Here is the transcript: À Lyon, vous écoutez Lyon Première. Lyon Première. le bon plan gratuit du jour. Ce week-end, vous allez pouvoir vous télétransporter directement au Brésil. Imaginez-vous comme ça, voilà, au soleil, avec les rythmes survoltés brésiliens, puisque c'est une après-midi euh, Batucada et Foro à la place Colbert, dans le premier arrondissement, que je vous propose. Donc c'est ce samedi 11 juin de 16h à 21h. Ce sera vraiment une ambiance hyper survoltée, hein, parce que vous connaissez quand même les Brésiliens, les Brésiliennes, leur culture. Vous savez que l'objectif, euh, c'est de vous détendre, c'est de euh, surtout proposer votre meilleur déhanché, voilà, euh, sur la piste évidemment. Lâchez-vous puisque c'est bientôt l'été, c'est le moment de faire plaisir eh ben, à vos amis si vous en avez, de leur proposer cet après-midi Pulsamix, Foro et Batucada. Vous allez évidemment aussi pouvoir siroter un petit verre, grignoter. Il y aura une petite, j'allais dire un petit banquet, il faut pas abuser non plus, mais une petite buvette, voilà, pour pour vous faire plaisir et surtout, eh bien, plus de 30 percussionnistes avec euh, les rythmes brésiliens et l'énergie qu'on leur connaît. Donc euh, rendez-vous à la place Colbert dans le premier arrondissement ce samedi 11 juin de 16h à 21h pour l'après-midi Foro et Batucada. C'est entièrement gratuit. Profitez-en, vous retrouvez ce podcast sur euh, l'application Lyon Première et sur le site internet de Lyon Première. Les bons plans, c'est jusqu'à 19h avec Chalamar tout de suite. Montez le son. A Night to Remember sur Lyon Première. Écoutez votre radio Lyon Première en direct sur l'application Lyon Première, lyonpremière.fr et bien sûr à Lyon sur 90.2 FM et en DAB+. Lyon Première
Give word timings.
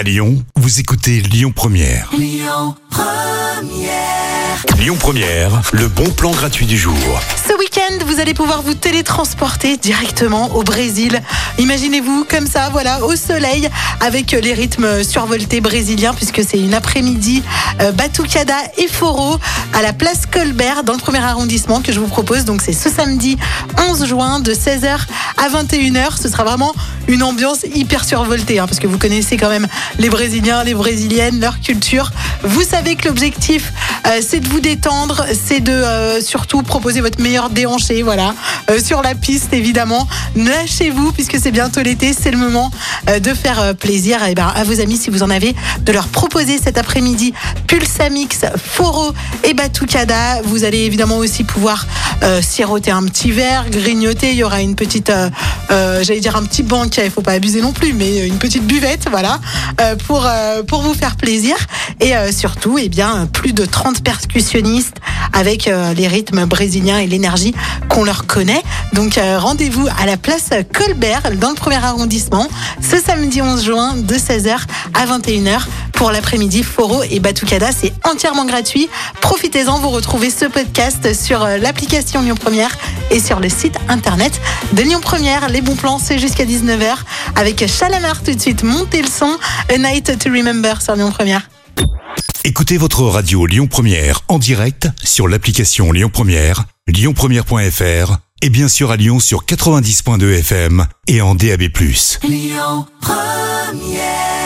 À 0.00 0.02
Lyon, 0.02 0.42
vous 0.56 0.80
écoutez 0.80 1.20
Lyon 1.20 1.52
Première. 1.54 2.08
Lyon 2.16 2.74
Première. 4.98 5.60
le 5.72 5.88
bon 5.88 6.08
plan 6.08 6.30
gratuit 6.30 6.64
du 6.64 6.78
jour. 6.78 6.96
Ce 7.46 7.52
week-end, 7.58 8.06
vous 8.06 8.18
allez 8.18 8.32
pouvoir 8.32 8.62
vous 8.62 8.72
télétransporter 8.72 9.76
directement 9.76 10.54
au 10.54 10.62
Brésil. 10.62 11.20
Imaginez-vous 11.58 12.24
comme 12.24 12.46
ça, 12.46 12.70
voilà, 12.70 13.04
au 13.04 13.14
soleil, 13.14 13.68
avec 14.00 14.32
les 14.32 14.54
rythmes 14.54 15.04
survoltés 15.04 15.60
brésiliens, 15.60 16.14
puisque 16.14 16.42
c'est 16.48 16.58
une 16.58 16.72
après-midi 16.72 17.42
euh, 17.82 17.92
Batucada 17.92 18.56
et 18.78 18.88
Foro 18.88 19.38
à 19.74 19.82
la 19.82 19.92
place 19.92 20.24
Colbert, 20.24 20.82
dans 20.82 20.94
le 20.94 20.98
premier 20.98 21.18
arrondissement, 21.18 21.82
que 21.82 21.92
je 21.92 22.00
vous 22.00 22.08
propose. 22.08 22.46
Donc 22.46 22.62
c'est 22.62 22.72
ce 22.72 22.88
samedi 22.88 23.36
11 23.90 24.06
juin 24.06 24.40
de 24.40 24.54
16h 24.54 24.98
à 25.36 25.48
21h. 25.48 26.18
Ce 26.18 26.30
sera 26.30 26.44
vraiment 26.44 26.74
une 27.10 27.24
ambiance 27.24 27.64
hyper 27.74 28.04
survoltée, 28.04 28.60
hein, 28.60 28.66
parce 28.66 28.78
que 28.78 28.86
vous 28.86 28.98
connaissez 28.98 29.36
quand 29.36 29.48
même 29.48 29.66
les 29.98 30.08
Brésiliens, 30.08 30.62
les 30.62 30.74
Brésiliennes, 30.74 31.40
leur 31.40 31.60
culture. 31.60 32.12
Vous 32.44 32.62
savez 32.62 32.94
que 32.94 33.08
l'objectif, 33.08 33.72
euh, 34.06 34.20
c'est 34.26 34.38
de 34.38 34.48
vous 34.48 34.60
détendre, 34.60 35.26
c'est 35.32 35.60
de 35.60 35.72
euh, 35.72 36.20
surtout 36.20 36.62
proposer 36.62 37.00
votre 37.00 37.20
meilleur 37.20 37.50
déhanché, 37.50 38.02
voilà, 38.02 38.34
euh, 38.70 38.78
sur 38.78 39.02
la 39.02 39.16
piste 39.16 39.52
évidemment. 39.52 40.06
Lâchez-vous 40.36 41.10
puisque 41.12 41.38
c'est 41.40 41.50
bientôt 41.50 41.82
l'été, 41.82 42.12
c'est 42.12 42.30
le 42.30 42.38
moment 42.38 42.70
de 43.06 43.34
faire 43.34 43.74
plaisir 43.74 44.20
eh 44.28 44.34
ben, 44.34 44.46
à 44.54 44.62
vos 44.62 44.80
amis 44.80 44.96
si 44.96 45.10
vous 45.10 45.22
en 45.22 45.30
avez, 45.30 45.54
de 45.80 45.92
leur 45.92 46.06
proposer 46.08 46.58
cet 46.62 46.78
après-midi 46.78 47.32
Pulsamix, 47.66 48.40
Foro 48.56 49.12
et 49.42 49.54
Batucada. 49.54 50.42
Vous 50.44 50.64
allez 50.64 50.80
évidemment 50.80 51.16
aussi 51.16 51.44
pouvoir 51.44 51.86
siroter 52.42 52.90
un 52.90 53.02
petit 53.04 53.32
verre, 53.32 53.68
grignoter. 53.70 54.30
Il 54.30 54.36
y 54.36 54.44
aura 54.44 54.60
une 54.60 54.76
petite, 54.76 55.12
j'allais 55.70 56.20
dire 56.20 56.36
un 56.36 56.44
petit 56.44 56.62
banquet, 56.62 56.99
il 57.04 57.10
faut 57.10 57.22
pas 57.22 57.32
abuser 57.32 57.60
non 57.60 57.72
plus, 57.72 57.92
mais 57.92 58.26
une 58.26 58.38
petite 58.38 58.66
buvette, 58.66 59.08
voilà, 59.10 59.40
pour 60.06 60.26
pour 60.66 60.82
vous 60.82 60.94
faire 60.94 61.16
plaisir 61.16 61.56
et 62.00 62.12
surtout, 62.32 62.78
eh 62.78 62.88
bien, 62.88 63.26
plus 63.32 63.52
de 63.52 63.64
30 63.64 64.02
percussionnistes 64.02 64.96
avec 65.32 65.68
euh, 65.68 65.94
les 65.94 66.08
rythmes 66.08 66.44
brésiliens 66.44 66.98
et 66.98 67.06
l'énergie 67.06 67.54
qu'on 67.88 68.04
leur 68.04 68.26
connaît. 68.26 68.62
Donc 68.92 69.18
euh, 69.18 69.38
rendez-vous 69.38 69.86
à 69.98 70.06
la 70.06 70.16
place 70.16 70.50
Colbert 70.72 71.22
dans 71.36 71.50
le 71.50 71.54
premier 71.54 71.76
arrondissement 71.76 72.48
ce 72.80 72.96
samedi 72.96 73.40
11 73.40 73.64
juin 73.64 73.94
de 73.96 74.14
16h 74.14 74.56
à 74.94 75.06
21h 75.06 75.60
pour 76.00 76.10
l'après-midi 76.10 76.62
Foro 76.62 77.02
et 77.02 77.20
Batucada. 77.20 77.72
C'est 77.72 77.92
entièrement 78.04 78.46
gratuit. 78.46 78.88
Profitez-en, 79.20 79.80
vous 79.80 79.90
retrouvez 79.90 80.30
ce 80.30 80.46
podcast 80.46 81.12
sur 81.12 81.44
euh, 81.44 81.58
l'application 81.58 82.22
Lyon 82.22 82.36
Première 82.36 82.74
et 83.10 83.20
sur 83.20 83.38
le 83.38 83.50
site 83.50 83.76
internet 83.86 84.40
de 84.72 84.80
Lyon 84.80 85.00
Première. 85.02 85.50
Les 85.50 85.60
bons 85.60 85.76
plans, 85.76 85.98
c'est 85.98 86.18
jusqu'à 86.18 86.46
19h 86.46 86.96
avec 87.36 87.66
Chalamar 87.66 88.22
tout 88.22 88.32
de 88.32 88.40
suite. 88.40 88.62
Montez 88.62 89.02
le 89.02 89.08
son. 89.08 89.36
A 89.68 89.76
Night 89.76 90.18
to 90.18 90.30
Remember 90.30 90.80
sur 90.80 90.96
Lyon 90.96 91.10
Première. 91.10 91.50
Écoutez 92.44 92.78
votre 92.78 93.02
radio 93.02 93.44
Lyon 93.44 93.66
Première 93.66 94.22
en 94.28 94.38
direct 94.38 94.88
sur 95.04 95.28
l'application 95.28 95.92
Lyon 95.92 96.08
Première, 96.10 96.64
lyonpremière.fr 96.88 98.16
et 98.40 98.48
bien 98.48 98.68
sûr 98.68 98.90
à 98.90 98.96
Lyon 98.96 99.20
sur 99.20 99.44
90.2 99.44 100.38
FM 100.38 100.86
et 101.08 101.20
en 101.20 101.34
DAB+. 101.34 101.64
Lyon 102.22 102.86
Première 103.02 104.39